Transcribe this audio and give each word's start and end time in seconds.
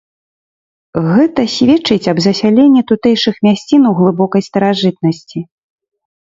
Гэта 1.07 1.41
сведчыць 1.55 2.09
об 2.13 2.21
засяленні 2.27 2.81
тутэйшых 2.93 3.35
мясцін 3.49 3.81
у 3.91 3.93
глыбокай 4.01 4.41
старажытнасці. 4.49 5.39